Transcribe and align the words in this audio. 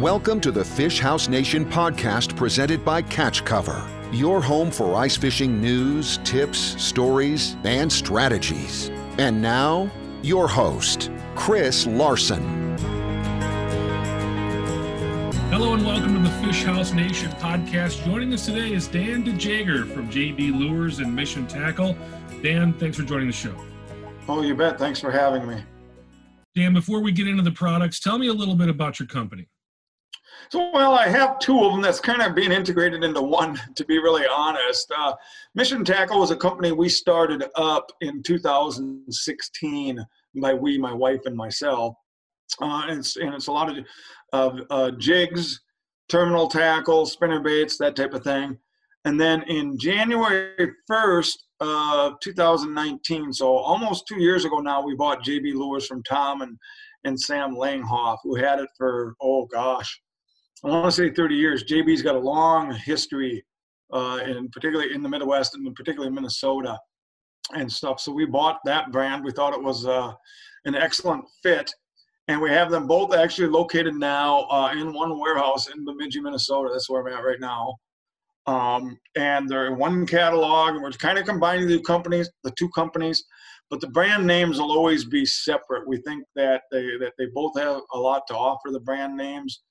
Welcome 0.00 0.40
to 0.40 0.50
the 0.50 0.64
Fish 0.64 0.98
House 0.98 1.28
Nation 1.28 1.66
podcast 1.66 2.34
presented 2.34 2.82
by 2.86 3.02
Catch 3.02 3.44
Cover, 3.44 3.86
your 4.10 4.40
home 4.40 4.70
for 4.70 4.94
ice 4.94 5.14
fishing 5.14 5.60
news, 5.60 6.16
tips, 6.24 6.58
stories, 6.82 7.58
and 7.64 7.92
strategies. 7.92 8.88
And 9.18 9.42
now, 9.42 9.90
your 10.22 10.48
host, 10.48 11.10
Chris 11.34 11.86
Larson. 11.86 12.78
Hello 15.50 15.74
and 15.74 15.84
welcome 15.84 16.14
to 16.14 16.30
the 16.30 16.34
Fish 16.46 16.64
House 16.64 16.94
Nation 16.94 17.30
podcast. 17.32 18.02
Joining 18.02 18.32
us 18.32 18.46
today 18.46 18.72
is 18.72 18.88
Dan 18.88 19.22
DeJager 19.22 19.92
from 19.92 20.08
JB 20.08 20.58
Lures 20.58 21.00
and 21.00 21.14
Mission 21.14 21.46
Tackle. 21.46 21.94
Dan, 22.42 22.72
thanks 22.72 22.96
for 22.96 23.02
joining 23.02 23.26
the 23.26 23.34
show. 23.34 23.54
Oh, 24.26 24.40
you 24.40 24.54
bet. 24.54 24.78
Thanks 24.78 24.98
for 24.98 25.10
having 25.10 25.46
me. 25.46 25.62
Dan, 26.56 26.72
before 26.72 27.00
we 27.00 27.12
get 27.12 27.28
into 27.28 27.42
the 27.42 27.52
products, 27.52 28.00
tell 28.00 28.18
me 28.18 28.28
a 28.28 28.32
little 28.32 28.54
bit 28.54 28.70
about 28.70 28.98
your 28.98 29.06
company. 29.06 29.46
So, 30.48 30.70
well, 30.72 30.94
I 30.94 31.08
have 31.08 31.38
two 31.38 31.62
of 31.64 31.72
them 31.72 31.82
that's 31.82 32.00
kind 32.00 32.22
of 32.22 32.34
being 32.34 32.52
integrated 32.52 33.04
into 33.04 33.22
one, 33.22 33.60
to 33.76 33.84
be 33.84 33.98
really 33.98 34.26
honest. 34.26 34.90
Uh, 34.96 35.14
Mission 35.54 35.84
Tackle 35.84 36.20
was 36.20 36.30
a 36.30 36.36
company 36.36 36.72
we 36.72 36.88
started 36.88 37.44
up 37.56 37.92
in 38.00 38.22
2016 38.22 40.06
by 40.40 40.54
we, 40.54 40.78
my 40.78 40.92
wife, 40.92 41.20
and 41.26 41.36
myself. 41.36 41.94
Uh, 42.60 42.84
and, 42.88 42.98
it's, 42.98 43.16
and 43.16 43.34
it's 43.34 43.46
a 43.46 43.52
lot 43.52 43.76
of, 43.76 43.84
of 44.32 44.60
uh, 44.70 44.90
jigs, 44.92 45.60
terminal 46.08 46.48
tackle, 46.48 47.06
spinner 47.06 47.40
baits, 47.40 47.76
that 47.78 47.94
type 47.94 48.14
of 48.14 48.24
thing. 48.24 48.58
And 49.04 49.20
then 49.20 49.42
in 49.44 49.78
January 49.78 50.72
1st, 50.90 51.36
of 51.60 52.18
2019, 52.20 53.32
so 53.32 53.56
almost 53.56 54.06
two 54.06 54.18
years 54.20 54.44
ago 54.44 54.58
now, 54.58 54.82
we 54.82 54.94
bought 54.94 55.22
JB 55.22 55.54
Lures 55.54 55.86
from 55.86 56.02
Tom 56.02 56.40
and, 56.42 56.58
and 57.04 57.20
Sam 57.20 57.54
Langhoff, 57.54 58.18
who 58.22 58.34
had 58.34 58.58
it 58.58 58.68
for, 58.76 59.14
oh 59.20 59.46
gosh, 59.46 60.00
I 60.64 60.68
want 60.68 60.84
to 60.86 60.92
say 60.92 61.10
30 61.10 61.34
years. 61.34 61.64
JB's 61.64 62.02
got 62.02 62.16
a 62.16 62.18
long 62.18 62.72
history, 62.72 63.42
uh, 63.92 64.20
and 64.22 64.52
particularly 64.52 64.94
in 64.94 65.02
the 65.02 65.08
Midwest 65.08 65.54
and 65.54 65.74
particularly 65.74 66.12
Minnesota 66.12 66.78
and 67.54 67.70
stuff. 67.70 68.00
So 68.00 68.12
we 68.12 68.26
bought 68.26 68.58
that 68.64 68.92
brand. 68.92 69.24
We 69.24 69.32
thought 69.32 69.54
it 69.54 69.62
was 69.62 69.86
uh, 69.86 70.12
an 70.66 70.74
excellent 70.74 71.24
fit. 71.42 71.72
And 72.28 72.40
we 72.40 72.50
have 72.50 72.70
them 72.70 72.86
both 72.86 73.14
actually 73.14 73.48
located 73.48 73.94
now 73.94 74.42
uh, 74.50 74.72
in 74.72 74.92
one 74.92 75.18
warehouse 75.18 75.68
in 75.68 75.84
Bemidji, 75.84 76.20
Minnesota. 76.20 76.68
That's 76.70 76.88
where 76.88 77.00
I'm 77.00 77.12
at 77.12 77.24
right 77.24 77.40
now. 77.40 77.74
Um, 78.46 78.98
and 79.16 79.48
they're 79.48 79.66
in 79.66 79.78
one 79.78 80.06
catalog, 80.06 80.74
and 80.74 80.82
we're 80.82 80.92
kind 80.92 81.18
of 81.18 81.24
combining 81.24 81.66
the 81.66 81.80
companies, 81.82 82.30
the 82.44 82.52
two 82.52 82.68
companies, 82.70 83.24
but 83.68 83.80
the 83.80 83.88
brand 83.88 84.26
names 84.26 84.58
will 84.58 84.72
always 84.72 85.04
be 85.04 85.24
separate. 85.26 85.86
We 85.86 85.98
think 85.98 86.24
that 86.36 86.62
they 86.70 86.96
that 86.98 87.12
they 87.18 87.26
both 87.34 87.58
have 87.58 87.80
a 87.92 87.98
lot 87.98 88.22
to 88.28 88.34
offer 88.34 88.70
the 88.70 88.80
brand 88.80 89.16
names 89.16 89.62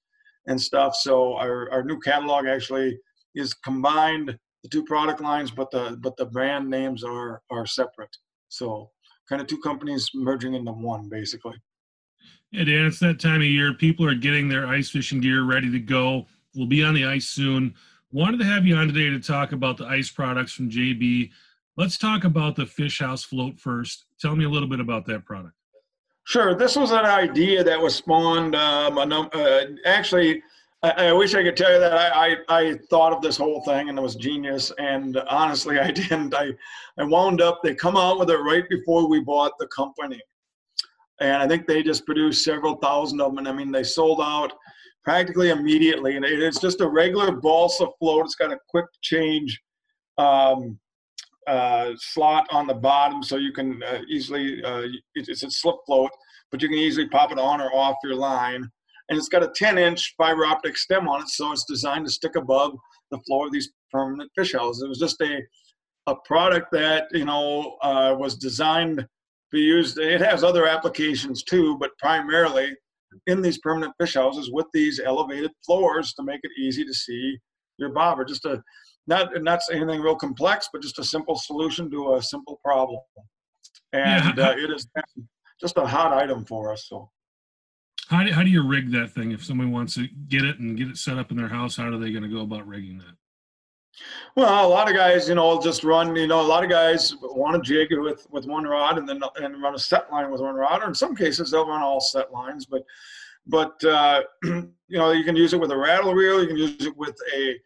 and 0.50 0.60
stuff. 0.60 0.96
So 0.96 1.36
our, 1.36 1.72
our 1.72 1.84
new 1.84 2.00
catalog 2.00 2.48
actually 2.48 3.00
is 3.36 3.54
combined 3.54 4.38
the 4.64 4.70
two 4.70 4.84
product 4.84 5.22
lines, 5.22 5.52
but 5.52 5.72
the 5.72 5.98
but 6.02 6.18
the 6.18 6.26
brand 6.26 6.70
names 6.70 7.04
are 7.04 7.42
are 7.50 7.66
separate. 7.66 8.16
So 8.50 8.90
kind 9.30 9.42
of 9.42 9.48
two 9.48 9.60
companies 9.60 10.10
merging 10.14 10.56
into 10.56 10.74
one 10.74 11.08
basically. 11.08 11.56
Yeah, 12.52 12.64
Dan, 12.66 12.88
it's 12.88 13.00
that 13.00 13.20
time 13.20 13.42
of 13.42 13.48
year. 13.48 13.74
People 13.74 14.06
are 14.06 14.16
getting 14.16 14.50
their 14.50 14.68
ice 14.68 14.90
fishing 14.90 15.22
gear 15.22 15.44
ready 15.44 15.72
to 15.72 15.80
go. 15.80 16.26
We'll 16.56 16.66
be 16.66 16.84
on 16.84 16.96
the 16.96 17.06
ice 17.06 17.28
soon. 17.28 17.76
Wanted 18.12 18.40
to 18.40 18.46
have 18.46 18.66
you 18.66 18.76
on 18.76 18.88
today 18.88 19.10
to 19.12 19.20
talk 19.20 19.52
about 19.52 19.78
the 19.78 19.86
ice 19.86 20.10
products 20.10 20.52
from 20.52 20.70
JB. 20.70 21.30
Let's 21.78 21.98
talk 21.98 22.24
about 22.24 22.56
the 22.56 22.66
Fish 22.66 23.00
House 23.00 23.24
float 23.24 23.60
first. 23.60 24.06
Tell 24.20 24.36
me 24.36 24.46
a 24.46 24.50
little 24.50 24.68
bit 24.68 24.80
about 24.80 25.06
that 25.06 25.26
product. 25.26 25.54
Sure. 26.30 26.54
This 26.54 26.76
was 26.76 26.92
an 26.92 27.06
idea 27.06 27.64
that 27.64 27.82
was 27.82 27.96
spawned. 27.96 28.56
Um, 28.56 29.00
uh, 29.00 29.62
actually, 29.84 30.44
I, 30.84 31.08
I, 31.08 31.12
wish 31.12 31.34
I 31.34 31.42
could 31.42 31.58
tell 31.58 31.74
you 31.74 31.80
that 31.80 31.92
I, 31.92 32.34
I, 32.34 32.36
I, 32.50 32.74
thought 32.92 33.14
of 33.14 33.24
this 33.24 33.36
whole 33.36 33.64
thing 33.64 33.90
and 33.90 33.98
it 33.98 34.02
was 34.04 34.14
genius. 34.14 34.72
And 34.78 35.18
honestly, 35.28 35.80
I 35.80 35.90
didn't. 35.90 36.36
I, 36.36 36.52
I 37.00 37.04
wound 37.06 37.42
up, 37.42 37.62
they 37.64 37.74
come 37.74 37.98
out 37.98 38.20
with 38.20 38.30
it 38.30 38.38
right 38.38 38.64
before 38.70 39.10
we 39.10 39.22
bought 39.22 39.54
the 39.58 39.66
company. 39.76 40.22
And 41.20 41.42
I 41.42 41.48
think 41.48 41.66
they 41.66 41.82
just 41.82 42.06
produced 42.06 42.44
several 42.44 42.76
thousand 42.76 43.22
of 43.22 43.32
them. 43.32 43.40
And 43.40 43.48
I 43.48 43.52
mean, 43.52 43.72
they 43.72 43.84
sold 43.84 44.22
out 44.22 44.54
practically 45.04 45.50
immediately. 45.50 46.16
And 46.16 46.24
it's 46.24 46.60
just 46.60 46.82
a 46.82 46.88
regular 46.88 47.32
balsa 47.32 47.88
float. 47.98 48.26
It's 48.26 48.36
got 48.36 48.54
a 48.54 48.60
quick 48.70 48.86
change 49.02 49.60
um, 50.20 50.78
uh, 51.48 51.92
slot 51.98 52.48
on 52.52 52.68
the 52.68 52.74
bottom, 52.74 53.24
so 53.24 53.38
you 53.38 53.52
can 53.52 53.82
uh, 53.84 54.02
easily, 54.08 54.64
uh, 54.64 54.84
it's 55.16 55.44
a 55.44 55.52
slip 55.52 55.78
float, 55.86 56.12
but 56.52 56.62
you 56.62 56.68
can 56.68 56.78
easily 56.78 57.08
pop 57.08 57.32
it 57.32 57.40
on 57.40 57.62
or 57.62 57.74
off 57.74 57.96
your 58.04 58.16
line. 58.16 58.70
And 59.10 59.18
it's 59.18 59.30
got 59.30 59.44
a 59.44 59.52
10 59.56 59.78
inch 59.78 60.14
fiber 60.18 60.46
optic 60.46 60.78
stem 60.78 61.08
on 61.08 61.22
it, 61.22 61.30
so 61.30 61.52
it's 61.52 61.66
designed 61.66 62.06
to 62.06 62.12
stick 62.12 62.36
above 62.36 62.74
the 63.12 63.20
floor 63.26 63.48
of 63.48 63.52
these 63.52 63.72
permanent 63.92 64.32
fish 64.36 64.54
houses. 64.54 64.84
It 64.84 64.90
was 64.90 65.00
just 65.00 65.20
a, 65.22 65.42
a 66.08 66.16
product 66.26 66.68
that, 66.74 67.08
you 67.12 67.26
know, 67.26 67.78
uh, 67.82 68.16
was 68.18 68.36
designed 68.36 69.00
to 69.00 69.08
be 69.52 69.62
used. 69.62 69.98
It 69.98 70.22
has 70.22 70.44
other 70.44 70.68
applications 70.68 71.44
too, 71.44 71.78
but 71.80 71.98
primarily 71.98 72.76
in 73.26 73.42
these 73.42 73.58
permanent 73.60 73.94
fish 74.00 74.14
houses 74.14 74.52
with 74.52 74.68
these 74.74 75.00
elevated 75.00 75.52
floors 75.66 76.14
to 76.14 76.24
make 76.24 76.42
it 76.44 76.52
easy 76.60 76.86
to 76.86 76.94
see 76.94 77.38
your 77.80 77.90
bobber. 77.90 78.26
Just 78.26 78.46
a 78.46 78.62
not 79.08 79.30
not 79.42 79.60
anything 79.72 80.02
real 80.02 80.16
complex, 80.16 80.70
but 80.72 80.82
just 80.82 81.00
a 81.00 81.04
simple 81.04 81.36
solution 81.36 81.90
to 81.92 82.16
a 82.16 82.22
simple 82.22 82.60
problem. 82.64 83.00
And 83.94 84.38
yeah. 84.38 84.50
uh, 84.50 84.52
it 84.52 84.70
is 84.70 84.88
just 85.60 85.78
a 85.78 85.86
hot 85.86 86.14
item 86.14 86.46
for 86.46 86.72
us. 86.72 86.88
So. 86.88 87.10
How 88.08 88.24
do, 88.24 88.32
how 88.32 88.42
do 88.42 88.50
you 88.50 88.66
rig 88.66 88.92
that 88.92 89.12
thing 89.12 89.32
if 89.32 89.44
somebody 89.46 89.70
wants 89.70 89.94
to 89.96 90.08
get 90.30 90.44
it 90.44 90.58
and 90.58 90.76
get 90.76 90.88
it 90.88 90.98
set 90.98 91.20
up 91.20 91.30
in 91.30 91.38
their 91.38 91.48
house? 91.48 91.78
How 91.78 91.90
are 91.90 91.98
they 91.98 92.12
going 92.12 92.24
to 92.24 92.30
go 92.30 92.42
about 92.42 92.68
rigging 92.68 92.98
that? 93.00 93.16
Well, 94.36 94.66
a 94.66 94.68
lot 94.68 94.90
of 94.90 94.96
guys, 94.96 95.28
you 95.28 95.36
know, 95.36 95.62
just 95.62 95.84
run. 95.84 96.16
You 96.16 96.28
know, 96.28 96.42
a 96.42 96.44
lot 96.44 96.64
of 96.64 96.70
guys 96.70 97.16
want 97.22 97.62
to 97.64 97.68
jig 97.68 97.90
with 97.98 98.26
with 98.32 98.46
one 98.46 98.64
rod 98.64 98.98
and 98.98 99.08
then 99.08 99.22
and 99.38 99.62
run 99.62 99.76
a 99.76 99.80
set 99.80 100.12
line 100.12 100.32
with 100.32 100.42
one 100.42 100.56
rod. 100.56 100.82
Or 100.82 100.88
in 100.88 100.96
some 100.96 101.16
cases, 101.16 101.52
they'll 101.52 101.68
run 101.68 101.82
all 101.82 102.00
set 102.00 102.32
lines. 102.32 102.66
But 102.66 102.84
but 103.48 103.84
uh, 103.84 104.22
you 104.44 104.72
know, 104.90 105.12
you 105.12 105.24
can 105.24 105.36
use 105.36 105.54
it 105.54 105.60
with 105.60 105.72
a 105.72 105.78
rattle 105.78 106.14
reel. 106.14 106.42
You 106.42 106.48
can 106.48 106.58
use 106.58 106.86
it 106.86 106.96
with 106.96 107.16
a 107.36 107.60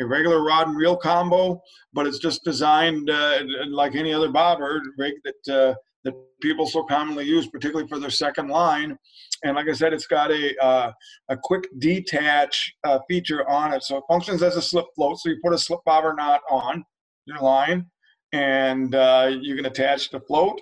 a 0.00 0.06
regular 0.06 0.42
rod 0.42 0.68
and 0.68 0.76
reel 0.76 0.96
combo, 0.96 1.60
but 1.92 2.06
it's 2.06 2.18
just 2.18 2.44
designed 2.44 3.10
uh, 3.10 3.40
like 3.68 3.94
any 3.94 4.12
other 4.12 4.30
bobber 4.30 4.80
rig 4.98 5.14
that 5.24 5.54
uh, 5.54 5.74
that 6.04 6.14
people 6.40 6.66
so 6.66 6.82
commonly 6.84 7.24
use, 7.24 7.46
particularly 7.46 7.88
for 7.88 7.98
their 7.98 8.10
second 8.10 8.48
line. 8.48 8.96
And 9.44 9.56
like 9.56 9.68
I 9.68 9.72
said, 9.72 9.92
it's 9.92 10.06
got 10.06 10.30
a 10.30 10.56
uh, 10.62 10.92
a 11.28 11.36
quick 11.36 11.68
detach 11.78 12.72
uh, 12.84 12.98
feature 13.08 13.48
on 13.48 13.72
it, 13.72 13.82
so 13.82 13.98
it 13.98 14.04
functions 14.08 14.42
as 14.42 14.56
a 14.56 14.62
slip 14.62 14.86
float. 14.94 15.18
So 15.18 15.30
you 15.30 15.38
put 15.42 15.52
a 15.52 15.58
slip 15.58 15.80
bobber 15.84 16.14
knot 16.14 16.40
on 16.50 16.84
your 17.26 17.38
line, 17.40 17.86
and 18.32 18.94
uh, 18.94 19.30
you 19.40 19.54
can 19.56 19.66
attach 19.66 20.10
the 20.10 20.20
float. 20.20 20.60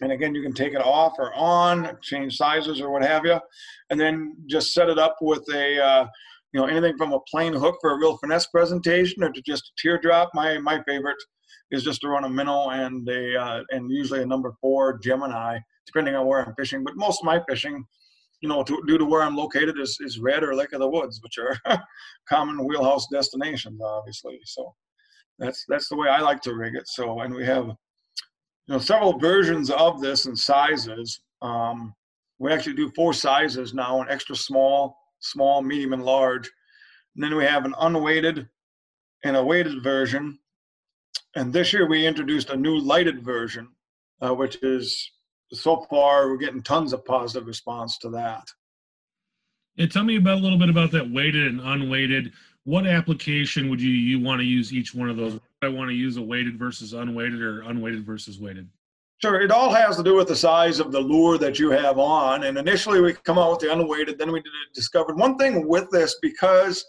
And 0.00 0.10
again, 0.10 0.34
you 0.34 0.42
can 0.42 0.52
take 0.52 0.72
it 0.72 0.82
off 0.84 1.14
or 1.18 1.32
on, 1.34 1.96
change 2.02 2.36
sizes 2.36 2.80
or 2.80 2.90
what 2.90 3.04
have 3.04 3.24
you, 3.24 3.38
and 3.88 4.00
then 4.00 4.34
just 4.46 4.74
set 4.74 4.88
it 4.88 4.98
up 4.98 5.16
with 5.20 5.44
a 5.54 5.80
uh, 5.80 6.06
you 6.52 6.60
know 6.60 6.66
anything 6.66 6.96
from 6.96 7.12
a 7.12 7.20
plain 7.30 7.52
hook 7.52 7.78
for 7.80 7.92
a 7.92 7.98
real 7.98 8.16
finesse 8.18 8.46
presentation 8.46 9.22
or 9.22 9.30
to 9.30 9.42
just 9.42 9.64
a 9.64 9.72
teardrop. 9.80 10.30
My 10.34 10.58
my 10.58 10.82
favorite 10.86 11.16
is 11.70 11.82
just 11.82 12.02
to 12.02 12.08
run 12.08 12.24
a 12.24 12.28
minnow 12.28 12.70
and 12.70 13.08
a 13.08 13.36
uh, 13.36 13.62
and 13.70 13.90
usually 13.90 14.22
a 14.22 14.26
number 14.26 14.52
four 14.60 14.98
Gemini, 14.98 15.58
depending 15.86 16.14
on 16.14 16.26
where 16.26 16.44
I'm 16.44 16.54
fishing. 16.54 16.84
But 16.84 16.96
most 16.96 17.22
of 17.22 17.26
my 17.26 17.40
fishing, 17.48 17.84
you 18.42 18.48
know, 18.48 18.62
to, 18.62 18.82
due 18.86 18.98
to 18.98 19.04
where 19.04 19.22
I'm 19.22 19.36
located, 19.36 19.78
is 19.78 19.98
is 20.00 20.18
Red 20.18 20.44
or 20.44 20.54
Lake 20.54 20.72
of 20.72 20.80
the 20.80 20.88
Woods, 20.88 21.20
which 21.22 21.38
are 21.38 21.80
common 22.28 22.64
wheelhouse 22.66 23.06
destinations, 23.12 23.80
obviously. 23.80 24.38
So 24.44 24.74
that's 25.38 25.64
that's 25.68 25.88
the 25.88 25.96
way 25.96 26.08
I 26.08 26.20
like 26.20 26.42
to 26.42 26.54
rig 26.54 26.74
it. 26.74 26.86
So 26.86 27.20
and 27.20 27.34
we 27.34 27.44
have 27.46 27.66
you 27.66 28.74
know 28.74 28.78
several 28.78 29.18
versions 29.18 29.70
of 29.70 30.00
this 30.00 30.26
and 30.26 30.38
sizes. 30.38 31.20
Um, 31.40 31.94
we 32.38 32.52
actually 32.52 32.74
do 32.74 32.92
four 32.94 33.14
sizes 33.14 33.72
now: 33.72 34.02
an 34.02 34.08
extra 34.10 34.36
small, 34.36 34.96
small, 35.22 35.62
medium, 35.62 35.92
and 35.92 36.04
large. 36.04 36.50
And 37.14 37.24
then 37.24 37.34
we 37.34 37.44
have 37.44 37.64
an 37.64 37.74
unweighted 37.78 38.48
and 39.24 39.36
a 39.36 39.44
weighted 39.44 39.82
version. 39.82 40.38
And 41.34 41.52
this 41.52 41.72
year 41.72 41.88
we 41.88 42.06
introduced 42.06 42.50
a 42.50 42.56
new 42.56 42.78
lighted 42.78 43.24
version, 43.24 43.68
uh, 44.20 44.34
which 44.34 44.62
is 44.62 45.10
so 45.52 45.86
far 45.88 46.28
we're 46.28 46.36
getting 46.36 46.62
tons 46.62 46.92
of 46.92 47.04
positive 47.04 47.46
response 47.46 47.98
to 47.98 48.10
that. 48.10 48.48
And 49.78 49.90
tell 49.90 50.04
me 50.04 50.16
about 50.16 50.38
a 50.38 50.40
little 50.42 50.58
bit 50.58 50.68
about 50.68 50.90
that 50.90 51.10
weighted 51.10 51.46
and 51.46 51.60
unweighted. 51.60 52.32
What 52.64 52.86
application 52.86 53.70
would 53.70 53.80
you 53.80 53.90
you 53.90 54.20
want 54.20 54.40
to 54.40 54.44
use 54.44 54.72
each 54.72 54.94
one 54.94 55.08
of 55.08 55.16
those? 55.16 55.40
I 55.62 55.68
want 55.68 55.90
to 55.90 55.94
use 55.94 56.16
a 56.16 56.22
weighted 56.22 56.58
versus 56.58 56.92
unweighted 56.92 57.40
or 57.40 57.62
unweighted 57.62 58.04
versus 58.04 58.38
weighted. 58.38 58.68
Sure, 59.24 59.40
it 59.40 59.52
all 59.52 59.72
has 59.72 59.96
to 59.96 60.02
do 60.02 60.16
with 60.16 60.26
the 60.26 60.34
size 60.34 60.80
of 60.80 60.90
the 60.90 60.98
lure 60.98 61.38
that 61.38 61.58
you 61.58 61.70
have 61.70 61.98
on. 61.98 62.44
And 62.44 62.58
initially, 62.58 63.00
we 63.00 63.12
come 63.12 63.38
out 63.38 63.52
with 63.52 63.60
the 63.60 63.72
unweighted. 63.72 64.18
Then 64.18 64.32
we 64.32 64.42
discovered 64.74 65.16
one 65.16 65.36
thing 65.38 65.68
with 65.68 65.88
this 65.90 66.16
because 66.20 66.84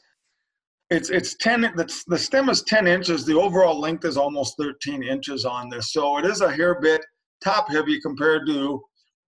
it's 0.89 1.11
it's 1.11 1.35
ten. 1.35 1.61
The, 1.61 2.03
the 2.07 2.17
stem 2.17 2.49
is 2.49 2.63
ten 2.63 2.87
inches. 2.87 3.23
The 3.23 3.39
overall 3.39 3.79
length 3.79 4.05
is 4.05 4.17
almost 4.17 4.57
thirteen 4.57 5.03
inches 5.03 5.45
on 5.45 5.69
this. 5.69 5.93
So 5.93 6.17
it 6.17 6.25
is 6.25 6.41
a 6.41 6.51
hair 6.51 6.79
bit 6.81 7.05
top 7.43 7.69
heavy 7.69 8.01
compared 8.01 8.47
to 8.47 8.81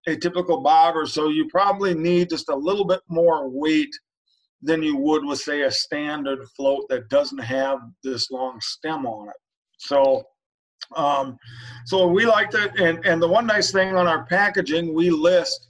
a 0.07 0.15
typical 0.15 0.61
bobber. 0.61 1.05
So 1.05 1.29
you 1.29 1.47
probably 1.49 1.93
need 1.93 2.31
just 2.31 2.49
a 2.49 2.55
little 2.55 2.85
bit 2.85 3.01
more 3.07 3.49
weight 3.49 3.95
than 4.63 4.81
you 4.81 4.97
would 4.97 5.23
with 5.23 5.39
say 5.39 5.61
a 5.61 5.71
standard 5.71 6.39
float 6.55 6.85
that 6.89 7.09
doesn't 7.09 7.37
have 7.37 7.79
this 8.03 8.31
long 8.31 8.59
stem 8.61 9.05
on 9.05 9.29
it. 9.29 9.35
So 9.77 10.23
um, 10.95 11.37
so 11.85 12.07
we 12.07 12.25
like 12.25 12.51
that 12.51 12.79
and, 12.79 13.03
and 13.05 13.21
the 13.21 13.27
one 13.27 13.45
nice 13.45 13.71
thing 13.71 13.95
on 13.95 14.07
our 14.07 14.25
packaging, 14.25 14.93
we 14.93 15.09
list 15.09 15.69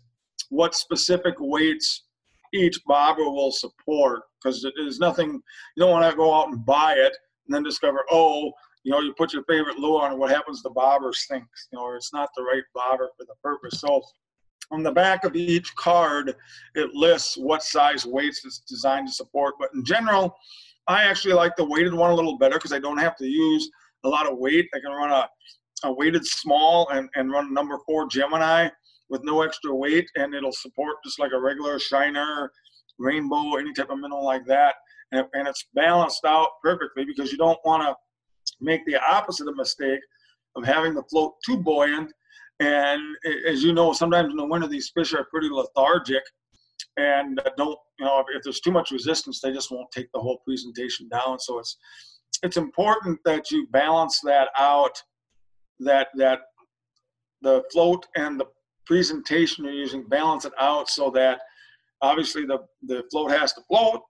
what 0.50 0.76
specific 0.76 1.36
weights 1.40 2.04
each 2.54 2.80
bobber 2.86 3.24
will 3.24 3.52
support 3.52 4.22
because 4.42 4.66
there's 4.76 5.00
nothing 5.00 5.34
you 5.34 5.84
don't 5.84 5.92
want 5.92 6.10
to 6.10 6.16
go 6.16 6.34
out 6.34 6.50
and 6.50 6.66
buy 6.66 6.94
it 6.94 7.18
and 7.48 7.56
then 7.56 7.64
discover 7.64 8.06
oh 8.12 8.52
you 8.84 8.92
know 8.92 9.00
you 9.00 9.14
put 9.18 9.34
your 9.34 9.44
favorite 9.44 9.78
lure 9.78 10.04
on 10.04 10.18
what 10.18 10.30
happens 10.30 10.62
the 10.62 10.70
bobber 10.70 11.12
stinks 11.12 11.68
you 11.72 11.78
know 11.78 11.84
or 11.84 11.98
it's 11.98 12.14
not 12.14 12.30
the 12.38 12.44
right 12.44 12.64
bobber 12.74 13.10
for 13.18 13.26
the 13.26 13.34
purpose 13.42 13.82
so 13.82 14.02
on 14.72 14.84
the 14.84 14.92
back 14.92 15.24
of 15.24 15.36
each 15.36 15.76
card, 15.76 16.36
it 16.76 16.94
lists 16.94 17.38
what 17.38 17.64
size 17.64 18.06
weights 18.06 18.44
it's 18.46 18.60
designed 18.60 19.08
to 19.08 19.14
support. 19.14 19.56
But 19.60 19.70
in 19.74 19.84
general, 19.84 20.36
I 20.88 21.04
actually 21.04 21.34
like 21.34 21.56
the 21.56 21.66
weighted 21.66 21.94
one 21.94 22.12
a 22.12 22.16
little 22.16 22.38
better 22.38 22.56
because 22.56 22.74
I 22.74 22.80
don't 22.80 22.98
have 22.98 23.16
to 23.18 23.26
use 23.26 23.70
a 24.06 24.10
lot 24.10 24.32
of 24.32 24.38
weight. 24.38 24.68
I 24.74 24.80
can 24.80 24.92
run 24.92 25.12
a, 25.12 25.28
a 25.84 25.94
weighted 25.94 26.26
small 26.26 26.90
and, 26.90 27.10
and 27.16 27.32
run 27.32 27.54
number 27.54 27.78
four 27.86 28.08
Gemini 28.08 28.70
with 29.10 29.24
no 29.24 29.42
extra 29.42 29.76
weight, 29.76 30.10
and 30.16 30.34
it'll 30.34 30.52
support 30.52 30.98
just 31.04 31.20
like 31.20 31.32
a 31.32 31.40
regular 31.40 31.78
shiner, 31.80 32.52
rainbow, 32.98 33.56
any 33.56 33.74
type 33.74 33.90
of 33.90 34.00
minnow 34.00 34.22
like 34.22 34.46
that. 34.46 34.76
And, 35.12 35.26
and 35.34 35.48
it's 35.48 35.66
balanced 35.76 36.26
out 36.26 36.50
perfectly 36.64 37.06
because 37.06 37.32
you 37.32 37.38
don't 37.38 37.60
want 37.66 37.84
to 37.84 37.96
make 38.62 38.86
the 38.86 38.98
opposite 39.02 39.48
of 39.48 39.56
mistake 39.56 40.00
of 40.56 40.66
having 40.66 40.94
the 40.94 41.04
float 41.04 41.34
too 41.46 41.58
buoyant 41.58 42.12
and 42.60 43.02
as 43.48 43.64
you 43.64 43.74
know, 43.74 43.92
sometimes 43.94 44.32
in 44.32 44.38
the 44.38 44.46
winter, 44.46 44.68
these 44.68 44.92
fish 44.96 45.14
are 45.14 45.26
pretty 45.26 45.50
lethargic 45.50 46.24
and 46.98 47.40
uh, 47.40 47.50
don't, 47.58 47.78
you 48.00 48.06
know, 48.06 48.24
if 48.34 48.44
there's 48.44 48.62
too 48.62 48.72
much 48.72 48.92
resistance, 48.92 49.42
they 49.42 49.52
just 49.52 49.72
won't 49.72 49.92
take 49.92 50.08
the 50.14 50.20
whole 50.20 50.40
presentation 50.46 51.10
down. 51.10 51.40
So 51.40 51.60
it's, 51.60 51.78
it's 52.46 52.58
important 52.58 53.20
that 53.26 53.50
you 53.50 53.68
balance 53.72 54.20
that 54.22 54.50
out, 54.58 55.02
that, 55.80 56.10
that 56.16 56.42
the 57.42 57.64
float 57.72 58.06
and 58.16 58.40
the 58.40 58.46
presentation 58.86 59.66
you're 59.66 59.74
using 59.74 60.08
balance 60.08 60.46
it 60.46 60.54
out 60.60 60.88
so 60.88 61.10
that 61.10 61.42
obviously 62.02 62.46
the, 62.46 62.60
the 62.84 63.04
float 63.12 63.32
has 63.32 63.52
to 63.54 63.62
float, 63.68 64.02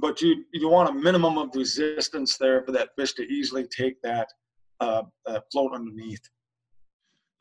but 0.00 0.22
you, 0.22 0.42
you 0.54 0.70
want 0.70 0.88
a 0.88 0.92
minimum 0.92 1.36
of 1.36 1.50
resistance 1.54 2.38
there 2.38 2.62
for 2.64 2.72
that 2.72 2.90
fish 2.96 3.12
to 3.12 3.22
easily 3.24 3.66
take 3.66 4.00
that, 4.02 4.28
uh, 4.80 5.02
that 5.26 5.44
float 5.52 5.74
underneath. 5.74 6.22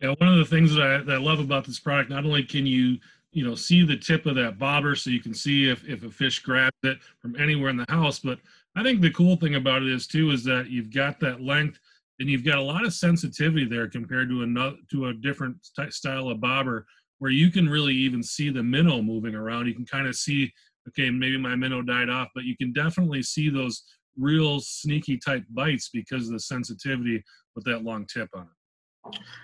Yeah, 0.02 0.14
one 0.18 0.28
of 0.28 0.38
the 0.38 0.46
things 0.46 0.76
that 0.76 0.82
I, 0.82 0.98
that 0.98 1.16
I 1.16 1.20
love 1.20 1.40
about 1.40 1.66
this 1.66 1.80
product, 1.80 2.10
not 2.10 2.26
only 2.26 2.44
can 2.44 2.66
you 2.66 2.98
you 3.32 3.46
know 3.46 3.56
see 3.56 3.84
the 3.84 3.98
tip 3.98 4.26
of 4.26 4.36
that 4.36 4.58
bobber 4.58 4.96
so 4.96 5.10
you 5.10 5.20
can 5.20 5.34
see 5.34 5.70
if, 5.70 5.84
if 5.88 6.04
a 6.04 6.10
fish 6.10 6.40
grabs 6.40 6.76
it 6.84 6.98
from 7.20 7.36
anywhere 7.36 7.70
in 7.70 7.76
the 7.76 7.86
house 7.90 8.18
but 8.18 8.40
i 8.76 8.84
think 8.84 9.02
the 9.02 9.12
cool 9.12 9.36
thing 9.36 9.56
about 9.56 9.82
it 9.82 9.90
is 9.90 10.08
too 10.08 10.32
is 10.32 10.44
that 10.44 10.70
you've 10.70 10.94
got 10.94 11.20
that 11.20 11.42
length 11.42 11.80
and 12.20 12.30
you've 12.30 12.46
got 12.46 12.58
a 12.58 12.62
lot 12.62 12.86
of 12.86 12.94
sensitivity 12.94 13.66
there 13.66 13.88
compared 13.88 14.30
to 14.30 14.44
another 14.44 14.78
to 14.90 15.08
a 15.08 15.14
different 15.14 15.58
style 15.90 16.30
of 16.30 16.40
bobber 16.40 16.86
where 17.20 17.32
you 17.32 17.50
can 17.50 17.68
really 17.68 17.94
even 17.94 18.22
see 18.22 18.50
the 18.50 18.64
minnow 18.64 19.02
moving 19.02 19.36
around 19.36 19.68
you 19.68 19.76
can 19.76 19.86
kind 19.86 20.08
of 20.08 20.16
see 20.16 20.52
okay 20.88 21.10
maybe 21.10 21.38
my 21.38 21.56
minnow 21.56 21.82
died 21.82 22.10
off 22.10 22.30
but 22.36 22.44
you 22.44 22.56
can 22.58 22.72
definitely 22.74 23.24
see 23.24 23.50
those 23.50 23.84
real 24.18 24.60
sneaky 24.60 25.18
type 25.18 25.44
bites 25.50 25.90
because 25.92 26.28
of 26.28 26.34
the 26.34 26.40
sensitivity 26.40 27.24
with 27.56 27.66
that 27.66 27.84
long 27.84 28.06
tip 28.06 28.30
on 28.34 28.44
it 28.44 28.48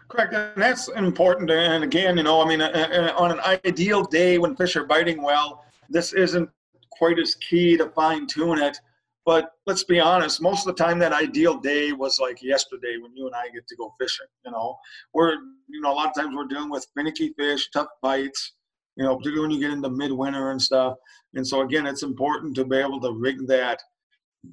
Correct, 0.08 0.34
and 0.34 0.62
that's 0.62 0.88
important. 0.90 1.50
And 1.50 1.84
again, 1.84 2.18
you 2.18 2.24
know, 2.24 2.42
I 2.42 2.48
mean, 2.48 2.62
uh, 2.62 2.70
uh, 2.70 3.14
on 3.22 3.32
an 3.32 3.60
ideal 3.66 4.04
day 4.04 4.38
when 4.38 4.56
fish 4.56 4.76
are 4.76 4.86
biting 4.86 5.22
well, 5.22 5.64
this 5.90 6.14
isn't 6.14 6.50
quite 6.92 7.20
as 7.20 7.36
key 7.36 7.78
to 7.78 7.90
fine 7.90 8.28
tune 8.28 8.60
it. 8.60 8.80
But 9.26 9.52
let's 9.68 9.84
be 9.84 10.00
honest, 10.00 10.42
most 10.42 10.68
of 10.68 10.76
the 10.76 10.84
time 10.84 10.98
that 11.00 11.14
ideal 11.14 11.58
day 11.58 11.92
was 11.92 12.20
like 12.20 12.42
yesterday 12.42 12.98
when 13.00 13.16
you 13.16 13.28
and 13.28 13.36
I 13.36 13.50
get 13.50 13.68
to 13.68 13.76
go 13.76 13.94
fishing. 14.00 14.26
You 14.46 14.52
know, 14.52 14.78
we're 15.14 15.34
you 15.68 15.82
know 15.82 15.94
a 15.94 15.96
lot 15.96 16.08
of 16.08 16.16
times 16.16 16.36
we're 16.36 16.48
dealing 16.48 16.72
with 16.72 16.88
finicky 16.96 17.34
fish, 17.38 17.70
tough 17.72 17.90
bites. 18.02 18.54
You 18.98 19.06
know, 19.06 19.16
particularly 19.16 19.48
when 19.48 19.52
you 19.52 19.68
get 19.68 19.76
into 19.76 19.90
midwinter 19.90 20.52
and 20.52 20.62
stuff. 20.62 20.96
And 21.36 21.48
so 21.48 21.62
again, 21.62 21.86
it's 21.86 22.04
important 22.04 22.56
to 22.56 22.66
be 22.66 22.76
able 22.78 23.00
to 23.02 23.14
rig 23.14 23.48
that, 23.48 23.82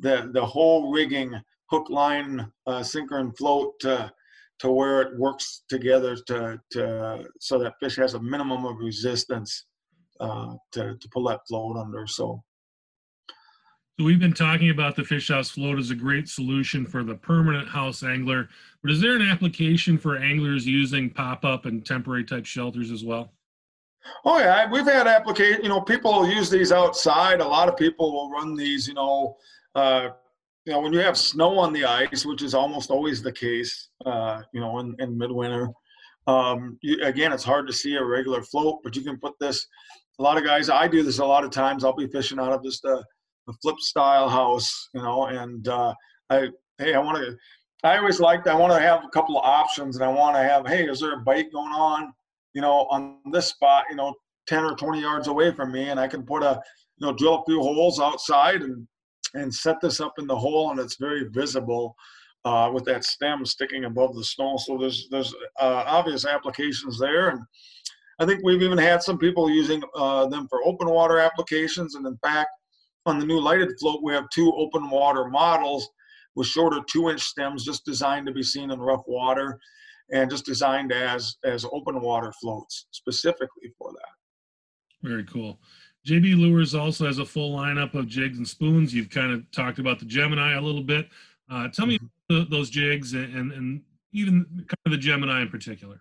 the 0.00 0.30
the 0.32 0.44
whole 0.44 0.92
rigging, 0.92 1.34
hook, 1.70 1.88
line, 1.88 2.50
uh, 2.66 2.82
sinker, 2.82 3.18
and 3.18 3.36
float. 3.36 3.72
Uh, 3.84 4.08
to 4.60 4.72
where 4.72 5.02
it 5.02 5.16
works 5.16 5.62
together 5.68 6.16
to, 6.16 6.60
to 6.72 7.24
so 7.38 7.60
that 7.60 7.74
fish 7.78 7.94
has 7.94 8.14
a 8.14 8.20
minimum 8.20 8.64
of 8.64 8.76
resistance 8.78 9.66
uh, 10.18 10.56
to, 10.72 10.96
to 10.96 11.08
pull 11.10 11.22
that 11.22 11.38
float 11.48 11.76
under. 11.76 12.08
So. 12.08 12.42
So 13.98 14.04
we've 14.04 14.20
been 14.20 14.32
talking 14.32 14.70
about 14.70 14.94
the 14.94 15.02
fish 15.02 15.26
house 15.26 15.50
float 15.50 15.76
as 15.76 15.90
a 15.90 15.94
great 15.94 16.28
solution 16.28 16.86
for 16.86 17.02
the 17.02 17.16
permanent 17.16 17.68
house 17.68 18.04
angler, 18.04 18.48
but 18.80 18.92
is 18.92 19.00
there 19.00 19.16
an 19.16 19.22
application 19.22 19.98
for 19.98 20.16
anglers 20.16 20.64
using 20.64 21.10
pop-up 21.10 21.66
and 21.66 21.84
temporary 21.84 22.22
type 22.22 22.46
shelters 22.46 22.92
as 22.92 23.04
well? 23.04 23.32
Oh 24.24 24.38
yeah, 24.38 24.70
we've 24.70 24.84
had 24.84 25.08
application. 25.08 25.64
You 25.64 25.68
know, 25.68 25.80
people 25.80 26.28
use 26.30 26.48
these 26.48 26.70
outside. 26.70 27.40
A 27.40 27.44
lot 27.44 27.68
of 27.68 27.76
people 27.76 28.12
will 28.12 28.30
run 28.30 28.54
these. 28.54 28.86
You 28.86 28.94
know, 28.94 29.36
uh, 29.74 30.10
you 30.64 30.72
know, 30.72 30.80
when 30.80 30.92
you 30.92 31.00
have 31.00 31.18
snow 31.18 31.58
on 31.58 31.72
the 31.72 31.84
ice, 31.84 32.24
which 32.24 32.42
is 32.42 32.54
almost 32.54 32.92
always 32.92 33.20
the 33.20 33.32
case, 33.32 33.88
uh, 34.06 34.42
you 34.52 34.60
know, 34.60 34.78
in, 34.78 34.94
in 35.00 35.18
midwinter, 35.18 35.70
um, 36.28 36.78
you, 36.82 37.02
again, 37.02 37.32
it's 37.32 37.42
hard 37.42 37.66
to 37.66 37.72
see 37.72 37.96
a 37.96 38.04
regular 38.04 38.42
float, 38.42 38.78
but 38.84 38.94
you 38.94 39.02
can 39.02 39.18
put 39.18 39.34
this. 39.40 39.66
A 40.20 40.22
lot 40.22 40.38
of 40.38 40.44
guys, 40.44 40.70
I 40.70 40.86
do 40.86 41.02
this 41.02 41.18
a 41.18 41.24
lot 41.24 41.42
of 41.42 41.50
times. 41.50 41.82
I'll 41.82 41.96
be 41.96 42.06
fishing 42.06 42.38
out 42.38 42.52
of 42.52 42.62
just 42.62 42.84
a, 42.84 43.04
a 43.48 43.52
flip 43.62 43.78
style 43.78 44.28
house, 44.28 44.88
you 44.94 45.02
know, 45.02 45.26
and 45.26 45.66
uh, 45.68 45.94
I, 46.30 46.48
hey, 46.78 46.94
I 46.94 46.98
want 46.98 47.18
to, 47.18 47.36
I 47.84 47.96
always 47.98 48.20
liked, 48.20 48.46
I 48.48 48.54
want 48.54 48.72
to 48.72 48.80
have 48.80 49.04
a 49.04 49.08
couple 49.08 49.38
of 49.38 49.44
options 49.44 49.96
and 49.96 50.04
I 50.04 50.08
want 50.08 50.36
to 50.36 50.42
have, 50.42 50.66
hey, 50.66 50.86
is 50.88 51.00
there 51.00 51.14
a 51.14 51.20
bite 51.20 51.52
going 51.52 51.72
on, 51.72 52.12
you 52.54 52.60
know, 52.60 52.86
on 52.90 53.18
this 53.32 53.46
spot, 53.46 53.84
you 53.90 53.96
know, 53.96 54.14
10 54.46 54.64
or 54.64 54.74
20 54.74 55.00
yards 55.00 55.28
away 55.28 55.52
from 55.52 55.72
me, 55.72 55.90
and 55.90 56.00
I 56.00 56.08
can 56.08 56.24
put 56.24 56.42
a, 56.42 56.60
you 56.96 57.06
know, 57.06 57.12
drill 57.12 57.36
a 57.36 57.44
few 57.44 57.60
holes 57.60 58.00
outside 58.00 58.62
and 58.62 58.86
and 59.34 59.54
set 59.54 59.80
this 59.80 60.00
up 60.00 60.18
in 60.18 60.26
the 60.26 60.36
hole 60.36 60.70
and 60.70 60.80
it's 60.80 60.96
very 60.96 61.28
visible 61.28 61.94
uh, 62.44 62.70
with 62.72 62.84
that 62.84 63.04
stem 63.04 63.44
sticking 63.44 63.84
above 63.84 64.14
the 64.14 64.24
snow. 64.24 64.56
So 64.56 64.78
there's 64.78 65.08
there's 65.10 65.34
uh, 65.60 65.84
obvious 65.86 66.24
applications 66.24 66.98
there, 66.98 67.30
and 67.30 67.42
I 68.18 68.26
think 68.26 68.40
we've 68.42 68.62
even 68.62 68.78
had 68.78 69.02
some 69.02 69.18
people 69.18 69.50
using 69.50 69.82
uh, 69.94 70.26
them 70.26 70.46
for 70.48 70.64
open 70.64 70.88
water 70.88 71.18
applications. 71.18 71.94
And 71.94 72.06
in 72.06 72.16
fact, 72.18 72.50
on 73.08 73.18
the 73.18 73.26
new 73.26 73.40
lighted 73.40 73.70
float, 73.80 74.02
we 74.02 74.12
have 74.12 74.28
two 74.30 74.52
open 74.56 74.90
water 74.90 75.26
models 75.26 75.88
with 76.34 76.46
shorter 76.46 76.80
two-inch 76.88 77.20
stems, 77.20 77.64
just 77.64 77.84
designed 77.84 78.26
to 78.26 78.32
be 78.32 78.42
seen 78.42 78.70
in 78.70 78.78
rough 78.78 79.02
water, 79.06 79.58
and 80.12 80.30
just 80.30 80.46
designed 80.46 80.92
as 80.92 81.36
as 81.44 81.66
open 81.72 82.00
water 82.00 82.32
floats 82.40 82.86
specifically 82.92 83.72
for 83.76 83.92
that. 83.92 85.08
Very 85.08 85.24
cool. 85.24 85.58
JB 86.06 86.38
Lures 86.38 86.74
also 86.74 87.06
has 87.06 87.18
a 87.18 87.26
full 87.26 87.56
lineup 87.58 87.94
of 87.94 88.06
jigs 88.06 88.38
and 88.38 88.48
spoons. 88.48 88.94
You've 88.94 89.10
kind 89.10 89.32
of 89.32 89.50
talked 89.50 89.78
about 89.78 89.98
the 89.98 90.06
Gemini 90.06 90.54
a 90.54 90.60
little 90.60 90.82
bit. 90.82 91.08
Uh, 91.50 91.68
tell 91.68 91.86
me 91.86 91.98
mm-hmm. 92.30 92.50
those 92.50 92.70
jigs 92.70 93.14
and, 93.14 93.52
and 93.52 93.82
even 94.12 94.44
kind 94.56 94.78
of 94.86 94.92
the 94.92 94.98
Gemini 94.98 95.42
in 95.42 95.48
particular. 95.48 96.00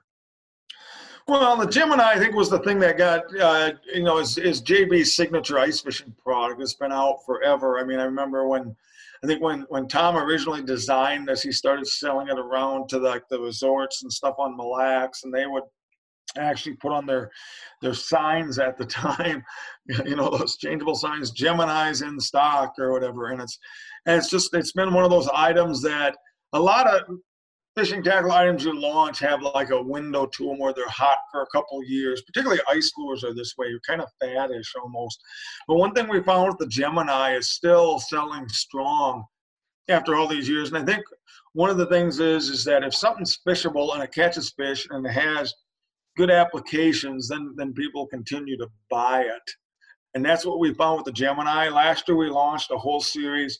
Well, 1.28 1.58
the 1.58 1.68
Gemini, 1.68 2.12
I 2.12 2.20
think, 2.20 2.36
was 2.36 2.50
the 2.50 2.60
thing 2.60 2.80
that 2.80 2.98
got, 2.98 3.24
uh, 3.38 3.72
you 3.94 4.04
know, 4.04 4.18
is, 4.20 4.38
is 4.38 4.62
JB's 4.62 5.14
signature 5.14 5.60
ice 5.60 5.82
fishing 5.82 6.16
product. 6.24 6.62
It's 6.62 6.76
been 6.76 6.94
out 6.94 7.18
forever. 7.26 7.80
I 7.80 7.84
mean, 7.84 8.00
I 8.00 8.06
remember 8.06 8.48
when, 8.48 8.74
I 9.22 9.28
think 9.28 9.42
when, 9.42 9.66
when 9.68 9.90
Tom 9.90 10.16
originally 10.16 10.64
designed 10.64 11.28
this, 11.28 11.42
he 11.44 11.52
started 11.52 11.86
selling 11.86 12.30
it 12.30 12.40
around 12.40 12.88
to 12.90 13.00
like 13.00 13.28
the 13.30 13.42
resorts 13.42 14.04
and 14.04 14.14
stuff 14.14 14.36
on 14.40 14.56
Mille 14.56 14.72
Lacs, 14.72 15.26
and 15.26 15.34
they 15.34 15.46
would 15.48 15.64
actually 16.38 16.76
put 16.76 16.92
on 16.92 17.06
their 17.06 17.32
their 17.82 17.94
signs 17.94 18.58
at 18.58 18.78
the 18.78 18.86
time, 18.86 19.44
you 20.06 20.16
know, 20.16 20.30
those 20.30 20.56
changeable 20.56 20.96
signs, 20.96 21.32
Gemini's 21.32 22.04
in 22.04 22.20
stock 22.22 22.74
or 22.80 22.94
whatever. 22.94 23.28
And 23.28 23.42
it's 23.42 23.60
and 24.06 24.18
it's 24.18 24.30
just 24.30 24.54
it's 24.54 24.72
been 24.72 24.94
one 24.94 25.04
of 25.04 25.10
those 25.10 25.28
items 25.34 25.82
that 25.82 26.16
a 26.54 26.60
lot 26.60 26.88
of 26.88 27.18
fishing 27.78 28.02
tackle 28.02 28.32
items 28.32 28.64
you 28.64 28.80
launch 28.80 29.20
have 29.20 29.44
like 29.54 29.70
a 29.70 29.80
window 29.80 30.26
to 30.26 30.48
them 30.48 30.58
where 30.58 30.74
they're 30.74 30.90
hot 30.90 31.20
for 31.32 31.44
a 31.44 31.48
couple 31.48 31.84
years. 31.84 32.24
Particularly 32.24 32.62
ice 32.68 32.92
lures 32.98 33.24
are 33.24 33.36
this 33.36 33.54
way. 33.56 33.68
You're 33.68 33.80
kind 33.82 34.02
of 34.02 34.10
faddish 34.22 34.70
almost. 34.82 35.22
But 35.68 35.76
one 35.76 35.94
thing 35.94 36.10
we 36.10 36.24
found 36.24 36.48
with 36.48 36.58
the 36.58 36.68
Gemini 36.68 37.36
is 37.36 37.52
still 37.52 38.00
selling 38.00 38.50
strong 38.50 39.24
after 39.90 40.16
all 40.16 40.28
these 40.28 40.50
years. 40.50 40.70
And 40.70 40.78
I 40.78 40.92
think 40.92 41.04
one 41.54 41.70
of 41.70 41.78
the 41.78 41.86
things 41.86 42.20
is 42.20 42.50
is 42.50 42.64
that 42.64 42.84
if 42.84 42.96
something's 42.96 43.38
fishable 43.48 43.94
and 43.94 44.02
it 44.02 44.12
catches 44.12 44.50
fish 44.50 44.88
and 44.90 45.06
it 45.06 45.12
has 45.12 45.54
good 46.18 46.32
applications, 46.32 47.28
then 47.28 47.54
then 47.58 47.74
people 47.74 48.08
continue 48.08 48.58
to 48.58 48.68
buy 48.90 49.22
it. 49.22 49.52
And 50.16 50.26
that's 50.26 50.48
what 50.48 50.58
we 50.58 50.74
found 50.74 50.98
with 50.98 51.06
the 51.06 51.12
Gemini. 51.12 51.70
Last 51.70 52.08
year 52.08 52.18
we 52.18 52.32
launched 52.32 52.72
a 52.72 52.78
whole 52.78 53.02
series 53.02 53.60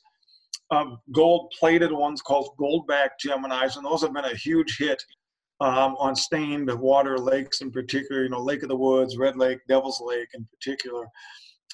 of 0.72 0.98
gold 1.12 1.54
plated 1.58 1.92
ones 1.92 2.22
called 2.22 2.56
Goldback 2.60 3.10
Geminis, 3.24 3.78
and 3.78 3.86
those 3.86 4.02
have 4.02 4.14
been 4.14 4.26
a 4.26 4.36
huge 4.36 4.78
hit 4.78 5.02
um, 5.60 5.96
on 5.98 6.16
stained 6.16 6.72
water 6.80 7.18
lakes 7.18 7.62
in 7.62 7.72
particular, 7.72 8.24
you 8.24 8.30
know, 8.30 8.42
Lake 8.42 8.64
of 8.64 8.70
the 8.70 8.76
Woods, 8.76 9.18
Red 9.18 9.38
Lake, 9.38 9.60
Devil's 9.68 10.02
Lake 10.06 10.30
in 10.34 10.46
particular. 10.46 11.08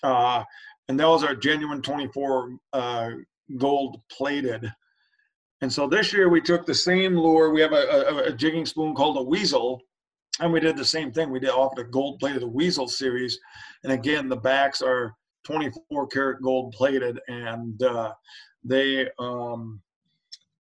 Uh, 0.04 0.44
and 0.88 1.00
those 1.00 1.24
are 1.24 1.36
genuine 1.36 1.82
24 1.82 2.58
uh, 2.74 3.10
gold 3.58 4.02
plated. 4.12 4.72
And 5.62 5.72
so 5.72 5.88
this 5.88 6.12
year 6.14 6.30
we 6.30 6.42
took 6.42 6.66
the 6.66 6.74
same 6.74 7.16
lure. 7.18 7.54
We 7.54 7.62
have 7.62 7.72
a, 7.72 7.76
a, 7.76 8.18
a, 8.26 8.34
jigging 8.34 8.66
spoon 8.66 8.94
called 8.94 9.18
a 9.18 9.24
weasel, 9.24 9.82
and 10.42 10.52
we 10.52 10.60
did 10.60 10.76
the 10.76 10.84
same 10.84 11.12
thing. 11.12 11.30
We 11.30 11.40
did 11.40 11.52
offered 11.52 11.88
a 11.88 11.90
gold 11.90 12.20
plated 12.20 12.44
weasel 12.44 12.88
series, 12.88 13.40
and 13.84 13.94
again 13.94 14.28
the 14.28 14.36
backs 14.36 14.82
are 14.82 15.16
24 15.44 16.08
karat 16.08 16.42
gold 16.42 16.74
plated, 16.74 17.20
and 17.28 17.82
uh, 17.84 18.14
they, 18.64 19.08
um, 19.20 19.82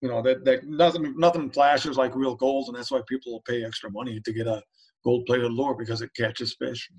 you 0.01 0.09
know, 0.09 0.21
that 0.21 0.43
that 0.45 0.65
nothing 0.65 1.17
nothing 1.17 1.49
flashes 1.49 1.97
like 1.97 2.15
real 2.15 2.35
gold, 2.35 2.67
and 2.67 2.77
that's 2.77 2.91
why 2.91 3.01
people 3.07 3.31
will 3.31 3.41
pay 3.41 3.63
extra 3.63 3.89
money 3.89 4.19
to 4.19 4.33
get 4.33 4.47
a 4.47 4.61
gold 5.03 5.25
plated 5.25 5.51
lure 5.51 5.75
because 5.75 6.01
it 6.01 6.13
catches 6.15 6.53
fish. 6.53 6.89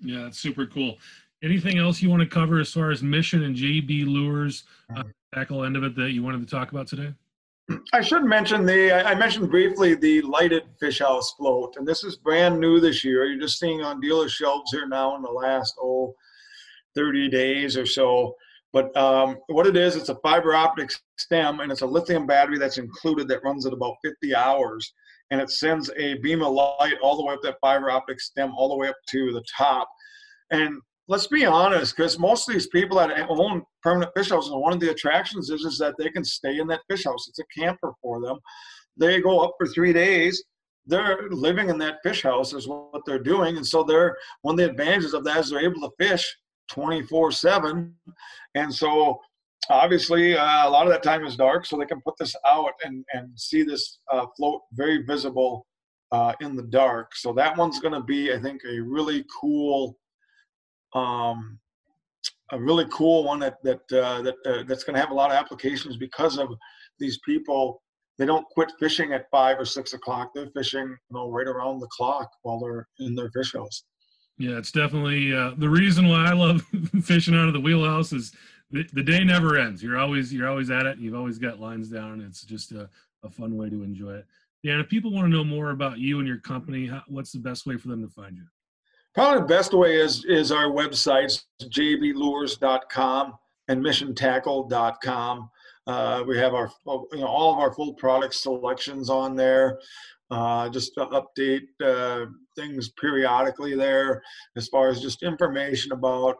Yeah, 0.00 0.26
it's 0.26 0.38
super 0.38 0.66
cool. 0.66 0.96
Anything 1.42 1.78
else 1.78 2.02
you 2.02 2.10
want 2.10 2.20
to 2.20 2.28
cover 2.28 2.58
as 2.58 2.72
far 2.72 2.90
as 2.90 3.02
mission 3.02 3.44
and 3.44 3.54
JB 3.54 4.06
lures, 4.06 4.64
uh, 4.96 5.04
tackle 5.32 5.64
end 5.64 5.76
of 5.76 5.84
it 5.84 5.94
that 5.96 6.10
you 6.10 6.22
wanted 6.22 6.40
to 6.40 6.50
talk 6.50 6.72
about 6.72 6.88
today? 6.88 7.14
I 7.92 8.00
should 8.00 8.24
mention 8.24 8.64
the, 8.64 8.92
I 8.92 9.14
mentioned 9.14 9.50
briefly 9.50 9.94
the 9.94 10.22
lighted 10.22 10.64
fish 10.80 11.00
house 11.00 11.34
float, 11.34 11.76
and 11.76 11.86
this 11.86 12.02
is 12.02 12.16
brand 12.16 12.58
new 12.58 12.80
this 12.80 13.04
year. 13.04 13.26
You're 13.26 13.40
just 13.40 13.58
seeing 13.58 13.82
on 13.82 14.00
dealer 14.00 14.28
shelves 14.28 14.72
here 14.72 14.88
now 14.88 15.16
in 15.16 15.22
the 15.22 15.30
last, 15.30 15.74
oh, 15.80 16.14
30 16.94 17.28
days 17.28 17.76
or 17.76 17.86
so. 17.86 18.34
But 18.72 18.94
um, 18.96 19.38
what 19.48 19.66
it 19.66 19.76
is, 19.76 19.96
it's 19.96 20.10
a 20.10 20.16
fiber 20.16 20.54
optic 20.54 20.90
stem 21.16 21.60
and 21.60 21.72
it's 21.72 21.80
a 21.80 21.86
lithium 21.86 22.26
battery 22.26 22.58
that's 22.58 22.78
included 22.78 23.28
that 23.28 23.42
runs 23.42 23.66
at 23.66 23.72
about 23.72 23.96
50 24.04 24.34
hours. 24.34 24.92
And 25.30 25.40
it 25.40 25.50
sends 25.50 25.90
a 25.96 26.14
beam 26.18 26.42
of 26.42 26.52
light 26.52 26.96
all 27.02 27.16
the 27.16 27.24
way 27.24 27.34
up 27.34 27.40
that 27.42 27.58
fiber 27.60 27.90
optic 27.90 28.20
stem, 28.20 28.52
all 28.56 28.68
the 28.68 28.76
way 28.76 28.88
up 28.88 28.96
to 29.10 29.32
the 29.32 29.42
top. 29.56 29.88
And 30.50 30.80
let's 31.08 31.26
be 31.26 31.44
honest, 31.44 31.96
because 31.96 32.18
most 32.18 32.48
of 32.48 32.54
these 32.54 32.68
people 32.68 32.98
that 32.98 33.10
own 33.28 33.62
permanent 33.82 34.12
fish 34.16 34.30
houses, 34.30 34.52
one 34.52 34.72
of 34.72 34.80
the 34.80 34.90
attractions 34.90 35.50
is, 35.50 35.62
is 35.62 35.78
that 35.78 35.94
they 35.98 36.10
can 36.10 36.24
stay 36.24 36.58
in 36.58 36.66
that 36.68 36.80
fish 36.88 37.04
house. 37.04 37.28
It's 37.28 37.40
a 37.40 37.60
camper 37.60 37.92
for 38.02 38.20
them. 38.20 38.38
They 38.96 39.20
go 39.20 39.40
up 39.40 39.54
for 39.58 39.66
three 39.66 39.92
days. 39.92 40.42
They're 40.86 41.28
living 41.30 41.68
in 41.68 41.78
that 41.78 41.98
fish 42.02 42.22
house 42.22 42.52
is 42.52 42.66
what 42.66 43.02
they're 43.04 43.18
doing. 43.18 43.56
And 43.56 43.66
so 43.66 43.82
they're 43.82 44.16
one 44.42 44.54
of 44.54 44.58
the 44.58 44.70
advantages 44.70 45.14
of 45.14 45.24
that 45.24 45.38
is 45.38 45.50
they're 45.50 45.60
able 45.60 45.80
to 45.82 45.90
fish 45.98 46.26
24 46.68 47.32
7. 47.32 47.94
And 48.54 48.74
so 48.74 49.20
obviously 49.70 50.36
uh, 50.36 50.68
a 50.68 50.70
lot 50.70 50.86
of 50.86 50.92
that 50.92 51.02
time 51.02 51.24
is 51.24 51.36
dark, 51.36 51.66
so 51.66 51.76
they 51.76 51.86
can 51.86 52.00
put 52.02 52.16
this 52.18 52.34
out 52.46 52.72
and, 52.84 53.04
and 53.12 53.30
see 53.38 53.62
this 53.62 53.98
uh, 54.12 54.26
float 54.36 54.62
very 54.72 55.02
visible 55.02 55.66
uh, 56.12 56.32
in 56.40 56.56
the 56.56 56.62
dark. 56.64 57.14
So 57.14 57.32
that 57.34 57.56
one's 57.56 57.80
going 57.80 57.94
to 57.94 58.02
be, 58.02 58.32
I 58.32 58.40
think, 58.40 58.62
a 58.68 58.80
really 58.80 59.24
cool 59.40 59.96
um, 60.94 61.58
a 62.52 62.58
really 62.58 62.86
cool 62.90 63.24
one 63.24 63.38
that 63.40 63.62
that 63.62 63.80
uh, 63.92 64.22
that 64.22 64.34
uh, 64.46 64.62
that's 64.66 64.84
going 64.84 64.94
to 64.94 65.00
have 65.00 65.10
a 65.10 65.14
lot 65.14 65.30
of 65.30 65.36
applications 65.36 65.96
because 65.96 66.38
of 66.38 66.48
these 66.98 67.18
people. 67.24 67.82
They 68.16 68.26
don't 68.26 68.46
quit 68.48 68.72
fishing 68.80 69.12
at 69.12 69.30
five 69.30 69.60
or 69.60 69.64
six 69.64 69.92
o'clock. 69.92 70.30
They're 70.34 70.50
fishing, 70.56 70.88
you 70.88 71.16
know, 71.16 71.30
right 71.30 71.46
around 71.46 71.78
the 71.78 71.86
clock 71.88 72.28
while 72.42 72.58
they're 72.58 72.88
in 72.98 73.14
their 73.14 73.30
fish 73.30 73.52
house. 73.52 73.84
Yeah, 74.38 74.56
it's 74.56 74.70
definitely 74.70 75.34
uh, 75.34 75.52
the 75.58 75.68
reason 75.68 76.08
why 76.08 76.26
I 76.26 76.32
love 76.32 76.62
fishing 77.02 77.34
out 77.34 77.48
of 77.48 77.54
the 77.54 77.60
wheelhouse 77.60 78.12
is 78.12 78.32
the, 78.70 78.86
the, 78.92 79.02
day 79.02 79.24
never 79.24 79.58
ends. 79.58 79.82
You're 79.82 79.98
always 79.98 80.32
you're 80.32 80.48
always 80.48 80.70
at 80.70 80.86
it. 80.86 80.98
You've 80.98 81.16
always 81.16 81.38
got 81.38 81.58
lines 81.58 81.88
down. 81.88 82.20
It's 82.20 82.44
just 82.44 82.70
a, 82.70 82.88
a 83.24 83.30
fun 83.30 83.56
way 83.56 83.68
to 83.68 83.82
enjoy 83.82 84.14
it. 84.14 84.26
Dan, 84.64 84.78
if 84.78 84.88
people 84.88 85.12
want 85.12 85.26
to 85.26 85.36
know 85.36 85.44
more 85.44 85.70
about 85.70 85.98
you 85.98 86.18
and 86.18 86.28
your 86.28 86.38
company, 86.38 86.86
how, 86.86 87.02
what's 87.08 87.32
the 87.32 87.38
best 87.38 87.66
way 87.66 87.76
for 87.76 87.88
them 87.88 88.02
to 88.02 88.08
find 88.08 88.36
you? 88.36 88.44
Probably 89.14 89.40
the 89.40 89.46
best 89.46 89.74
way 89.74 89.96
is 89.96 90.24
is 90.24 90.52
our 90.52 90.66
websites, 90.66 91.44
jblures.com 91.62 93.34
and 93.68 93.84
missiontackle.com. 93.84 95.50
Uh, 95.86 96.22
we 96.26 96.36
have 96.38 96.54
our 96.54 96.70
you 96.86 97.18
know 97.18 97.26
all 97.26 97.54
of 97.54 97.58
our 97.58 97.72
full 97.72 97.94
product 97.94 98.34
selections 98.34 99.10
on 99.10 99.34
there. 99.34 99.80
Uh, 100.30 100.68
just 100.68 100.92
to 100.92 101.06
update 101.06 101.62
uh, 101.82 102.26
things 102.54 102.90
periodically 103.00 103.74
there 103.74 104.22
as 104.56 104.68
far 104.68 104.88
as 104.88 105.00
just 105.00 105.22
information 105.22 105.92
about 105.92 106.36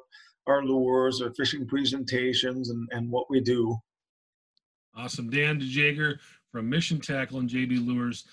our 0.46 0.62
lures 0.62 1.22
or 1.22 1.32
fishing 1.34 1.66
presentations 1.66 2.68
and, 2.70 2.86
and 2.92 3.10
what 3.10 3.30
we 3.30 3.40
do. 3.40 3.76
Awesome. 4.94 5.30
Dan 5.30 5.60
DeJager 5.60 6.18
from 6.50 6.68
Mission 6.68 7.00
Tackle 7.00 7.38
and 7.38 7.48
JB 7.48 7.86
Lures. 7.86 8.24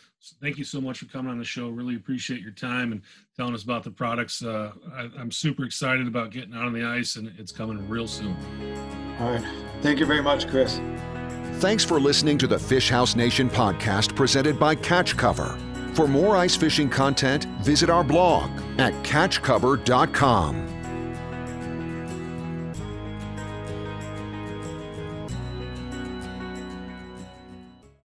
Thank 0.41 0.57
you 0.57 0.63
so 0.63 0.81
much 0.81 0.99
for 0.99 1.05
coming 1.05 1.31
on 1.31 1.37
the 1.37 1.45
show. 1.45 1.69
Really 1.69 1.95
appreciate 1.95 2.41
your 2.41 2.51
time 2.51 2.91
and 2.91 3.01
telling 3.37 3.53
us 3.53 3.63
about 3.63 3.83
the 3.83 3.91
products. 3.91 4.43
Uh, 4.43 4.71
I, 4.93 5.09
I'm 5.19 5.29
super 5.29 5.63
excited 5.65 6.07
about 6.07 6.31
getting 6.31 6.55
out 6.55 6.65
on 6.65 6.73
the 6.73 6.83
ice, 6.83 7.17
and 7.17 7.31
it's 7.37 7.51
coming 7.51 7.87
real 7.87 8.07
soon. 8.07 8.35
All 9.19 9.31
right. 9.31 9.45
Thank 9.81 9.99
you 9.99 10.05
very 10.05 10.23
much, 10.23 10.47
Chris. 10.47 10.79
Thanks 11.59 11.85
for 11.85 12.01
listening 12.01 12.37
to 12.39 12.47
the 12.47 12.59
Fish 12.59 12.89
House 12.89 13.15
Nation 13.15 13.49
podcast 13.49 14.13
presented 14.13 14.59
by 14.59 14.75
Catch 14.75 15.15
Cover. 15.15 15.57
For 15.93 16.05
more 16.05 16.35
ice 16.35 16.55
fishing 16.55 16.89
content, 16.89 17.45
visit 17.63 17.89
our 17.89 18.03
blog 18.03 18.51
at 18.77 18.93
catchcover.com. 19.05 20.74